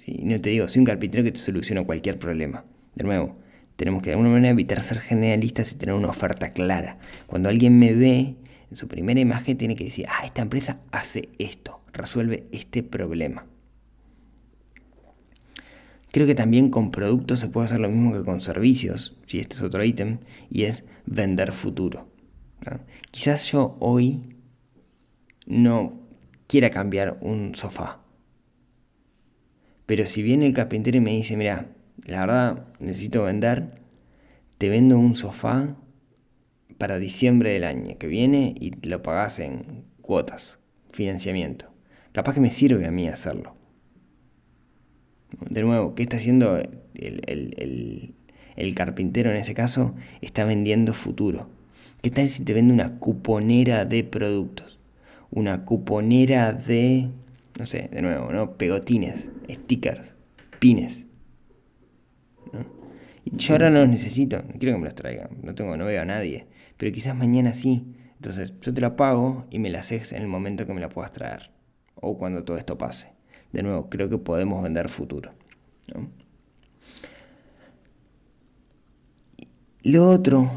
[0.07, 2.63] No te digo, soy un carpintero que te soluciona cualquier problema.
[2.95, 3.35] De nuevo,
[3.75, 6.97] tenemos que de alguna manera evitar ser generalistas y tener una oferta clara.
[7.27, 8.37] Cuando alguien me ve,
[8.69, 13.47] en su primera imagen tiene que decir, ah, esta empresa hace esto, resuelve este problema.
[16.11, 19.55] Creo que también con productos se puede hacer lo mismo que con servicios, si este
[19.55, 20.19] es otro ítem,
[20.49, 22.09] y es vender futuro.
[23.11, 24.35] Quizás yo hoy
[25.45, 25.99] no
[26.47, 28.01] quiera cambiar un sofá,
[29.85, 31.71] pero si viene el carpintero y me dice, mira,
[32.05, 33.81] la verdad necesito vender,
[34.57, 35.75] te vendo un sofá
[36.77, 40.59] para diciembre del año que viene y lo pagas en cuotas,
[40.91, 41.73] financiamiento.
[42.11, 43.55] Capaz que me sirve a mí hacerlo.
[45.49, 46.61] De nuevo, ¿qué está haciendo
[46.95, 48.13] el,
[48.75, 49.95] carpintero en ese caso?
[50.21, 51.49] Está vendiendo futuro.
[52.01, 54.79] ¿Qué tal si te vende una cuponera de productos?
[55.29, 57.09] Una cuponera de,
[57.57, 58.57] no sé, de nuevo, ¿no?
[58.57, 60.13] Pegotines, stickers,
[60.59, 61.05] pines.
[63.25, 66.01] yo ahora no los necesito, no quiero que me los traigan, no, tengo, no veo
[66.01, 66.47] a nadie.
[66.77, 67.85] Pero quizás mañana sí.
[68.15, 70.89] Entonces yo te la pago y me la haces en el momento que me la
[70.89, 71.51] puedas traer.
[71.95, 73.20] O cuando todo esto pase
[73.51, 75.33] de nuevo, creo que podemos vender futuro.
[79.83, 80.49] Lo otro,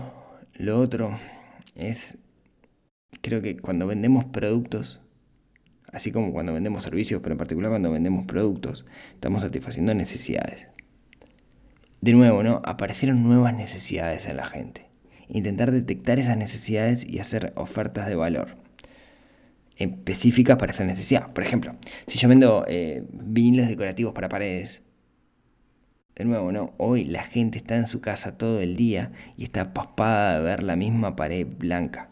[0.54, 1.18] lo otro
[1.74, 2.18] es,
[3.20, 5.00] creo que cuando vendemos productos,
[5.92, 10.66] así como cuando vendemos servicios, pero en particular cuando vendemos productos, estamos satisfaciendo necesidades.
[12.00, 12.60] De nuevo, ¿no?
[12.64, 14.90] Aparecieron nuevas necesidades en la gente.
[15.28, 18.63] Intentar detectar esas necesidades y hacer ofertas de valor
[19.76, 21.32] específicas para esa necesidad.
[21.32, 24.82] Por ejemplo, si yo vendo eh, vinilos decorativos para paredes,
[26.14, 26.74] de nuevo, ¿no?
[26.76, 30.62] Hoy la gente está en su casa todo el día y está paspada de ver
[30.62, 32.10] la misma pared blanca.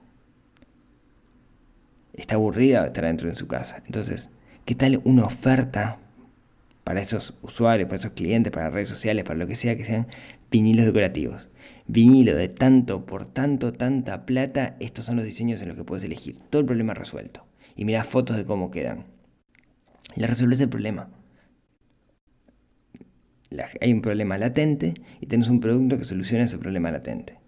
[2.13, 3.83] Está aburrida de estar dentro de su casa.
[3.87, 4.31] Entonces,
[4.65, 5.99] ¿qué tal una oferta
[6.83, 10.09] para esos usuarios, para esos clientes, para redes sociales, para lo que sea, que sean
[10.51, 11.49] vinilos decorativos?
[11.87, 16.05] Vinilo de tanto por tanto, tanta plata, estos son los diseños en los que puedes
[16.05, 16.39] elegir.
[16.51, 19.07] Todo el problema resuelto y miras fotos de cómo quedan.
[20.15, 21.09] Le resuelves el problema.
[23.81, 27.39] hay un problema latente y tienes un producto que soluciona ese problema latente.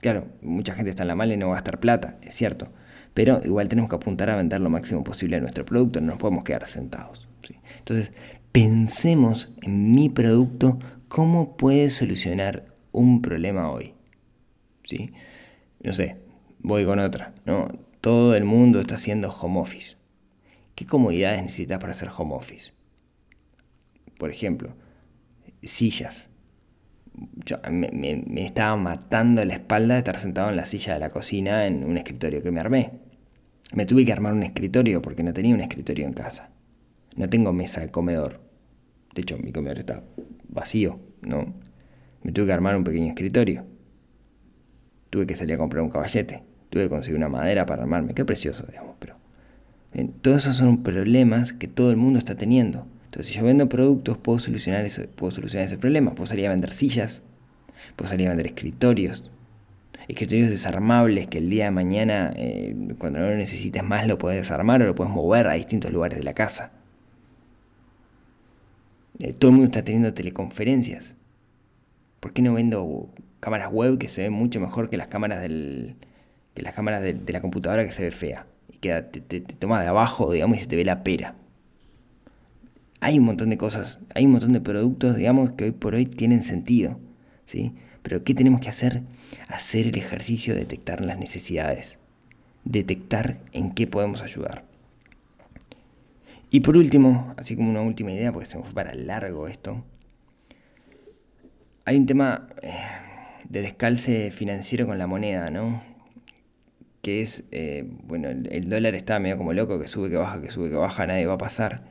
[0.00, 2.70] Claro, mucha gente está en la mala y no va a gastar plata, es cierto.
[3.14, 6.18] Pero igual tenemos que apuntar a vender lo máximo posible de nuestro producto, no nos
[6.18, 7.28] podemos quedar sentados.
[7.78, 8.12] Entonces,
[8.52, 13.94] pensemos en mi producto, cómo puede solucionar un problema hoy.
[14.82, 15.12] ¿Sí?
[15.80, 16.16] No sé,
[16.58, 17.32] voy con otra.
[17.46, 17.68] ¿no?
[18.04, 19.96] Todo el mundo está haciendo home office.
[20.74, 22.74] ¿Qué comodidades necesitas para hacer home office?
[24.18, 24.74] Por ejemplo,
[25.62, 26.28] sillas.
[27.46, 31.64] Yo, me, estaba matando la espalda de estar sentado en la silla de la cocina
[31.64, 32.92] en un escritorio que me armé.
[33.72, 36.50] Me tuve que armar un escritorio porque no tenía un escritorio en casa.
[37.16, 38.42] No tengo mesa de comedor.
[39.14, 40.04] De hecho, mi comedor está
[40.50, 41.54] vacío, ¿no?
[42.22, 43.64] Me tuve que armar un pequeño escritorio.
[45.08, 48.24] Tuve que salir a comprar un caballete tuve que conseguir una madera para armarme, qué
[48.24, 49.14] precioso, digamos, pero
[50.22, 52.84] todos esos son problemas que todo el mundo está teniendo.
[53.04, 56.16] Entonces, si yo vendo productos, puedo solucionar ese, puedo solucionar ese problema.
[56.16, 57.22] Puedo salir a vender sillas,
[57.94, 59.30] puedo salir a vender escritorios,
[60.08, 64.40] escritorios desarmables que el día de mañana, eh, cuando no lo necesites más, lo puedes
[64.40, 66.72] desarmar o lo puedes mover a distintos lugares de la casa.
[69.20, 71.14] Eh, todo el mundo está teniendo teleconferencias.
[72.18, 75.94] ¿Por qué no vendo cámaras web que se ven mucho mejor que las cámaras del,
[76.54, 78.46] que las cámaras de, la computadora que se ve fea.
[78.72, 81.34] Y que te, toma de abajo, digamos, y se te ve la pera.
[83.00, 86.06] Hay un montón de cosas, hay un montón de productos, digamos, que hoy por hoy
[86.06, 86.98] tienen sentido.
[87.46, 87.74] ¿sí?
[88.02, 89.02] Pero ¿qué tenemos que hacer?
[89.48, 91.98] Hacer el ejercicio de detectar las necesidades.
[92.64, 94.64] Detectar en qué podemos ayudar.
[96.50, 99.84] Y por último, así como una última idea, porque se me fue para largo esto,
[101.84, 102.72] hay un tema eh,
[103.48, 105.82] de descalce financiero con la moneda, ¿no?
[107.04, 110.50] Que es, eh, bueno, el, dólar está medio como loco, que sube, que baja, que
[110.50, 111.84] sube, que baja, nadie va a pasar.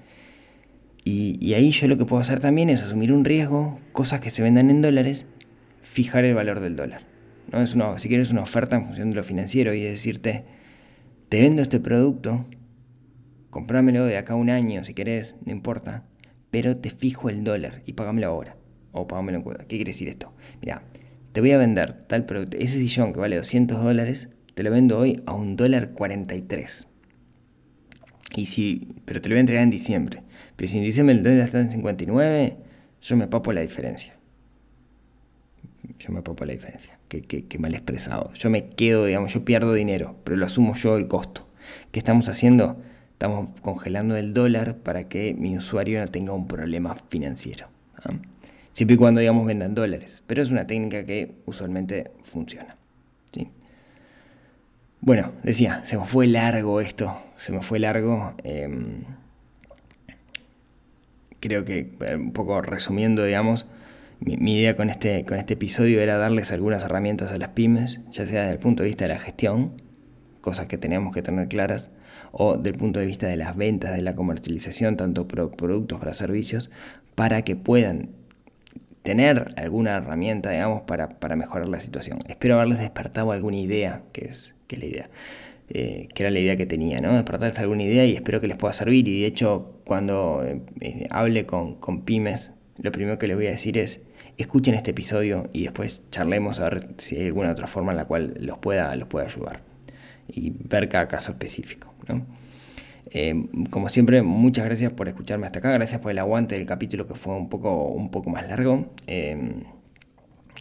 [1.05, 4.41] Y, ahí yo lo que puedo hacer también es asumir un riesgo, cosas que se
[4.41, 5.25] vendan en dólares,
[5.83, 7.03] fijar el valor del dólar.
[7.51, 7.61] ¿no?
[7.61, 10.45] Es una, si quieres una oferta en función de lo financiero y decirte,
[11.29, 12.47] te vendo este producto,
[13.51, 16.05] comprámelo de acá a un año si querés, no importa,
[16.49, 18.57] pero te fijo el dólar y pagámelo ahora.
[18.93, 19.63] O pagámelo en cuenta.
[19.65, 20.33] ¿Qué quiere decir esto?
[20.61, 20.83] Mira,
[21.33, 24.99] te voy a vender tal producto, ese sillón que vale 200 dólares, te lo vendo
[24.99, 26.87] hoy a un dólar 43.
[28.35, 30.23] Y si, pero te lo voy a entregar en diciembre.
[30.55, 32.57] Pero si en diciembre el dólar está en 59,
[33.01, 34.15] yo me papo la diferencia.
[35.99, 36.97] Yo me papo la diferencia.
[37.07, 38.33] Qué, mal expresado.
[38.33, 41.47] Yo me quedo, digamos, yo pierdo dinero, pero lo asumo yo el costo.
[41.91, 42.81] ¿Qué estamos haciendo?
[43.13, 47.67] Estamos congelando el dólar para que mi usuario no tenga un problema financiero.
[48.03, 48.11] ¿ah?
[48.71, 50.23] Siempre y cuando, digamos, vendan dólares.
[50.27, 52.75] Pero es una técnica que usualmente funciona.
[55.05, 57.21] Bueno, decía, se me fue largo esto.
[57.37, 58.35] Se me fue largo.
[58.45, 59.03] Em,
[61.41, 63.67] creo que eh, un poco resumiendo, digamos,
[64.21, 68.25] mi, idea con este, con este episodio era darles algunas herramientas a las pymes, ya
[68.25, 69.81] sea desde el punto de vista de la gestión,
[70.39, 71.89] cosas que tenemos que tener claras,
[72.31, 76.71] o del punto de vista de las ventas, de la comercialización, tanto productos para servicios,
[77.13, 78.11] para que puedan
[79.01, 82.19] tener alguna herramienta, digamos, para, para mejorar la situación.
[82.29, 85.09] Espero haberles despertado alguna idea, que es, que la idea.
[85.69, 87.13] Eh, que era la idea que tenía, ¿no?
[87.13, 89.07] Despertarles alguna idea y espero que les pueda servir.
[89.07, 93.51] Y de hecho, cuando eh, eh, hable con, pymes, lo primero que les voy a
[93.51, 94.01] decir es,
[94.37, 98.05] escuchen este episodio y después charlemos a ver si hay alguna otra forma en la
[98.05, 99.61] cual los pueda, los pueda ayudar.
[100.27, 102.25] Y ver cada caso específico, ¿no?
[103.69, 107.13] como siempre, muchas gracias por escucharme hasta acá, gracias por el aguante del capítulo que
[107.13, 108.87] fue un poco, un poco más largo.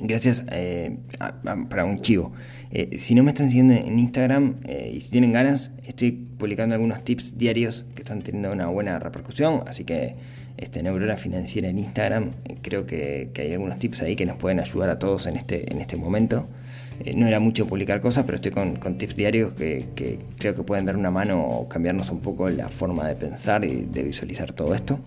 [0.01, 0.97] Gracias eh,
[1.68, 2.32] para un chivo.
[2.70, 6.74] Eh, si no me están siguiendo en Instagram eh, y si tienen ganas, estoy publicando
[6.74, 9.64] algunos tips diarios que están teniendo una buena repercusión.
[9.66, 10.14] Así que
[10.57, 12.32] este, Neurona Financiera en Instagram,
[12.62, 15.80] creo que, hay algunos tips ahí que nos pueden ayudar a todos en este, en
[15.80, 16.49] este momento.
[17.14, 20.97] no era mucho publicar cosas, pero estoy con, tips diarios que, creo que pueden dar
[20.97, 25.01] una mano o cambiarnos un poco la forma de pensar y de visualizar todo esto.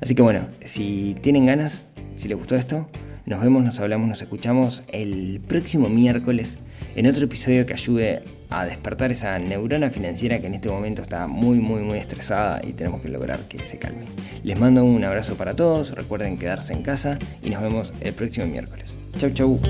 [0.00, 1.84] Así que bueno, si tienen ganas,
[2.16, 2.88] si les gustó esto,
[3.26, 6.56] nos vemos, nos hablamos, nos escuchamos el próximo miércoles
[6.94, 11.26] en otro episodio que ayude a despertar esa neurona financiera que en este momento está
[11.26, 14.06] muy, muy, muy estresada y tenemos que lograr que se calme.
[14.42, 18.46] Les mando un abrazo para todos, recuerden quedarse en casa y nos vemos el próximo
[18.46, 18.94] miércoles.
[19.18, 19.60] Chau, chau.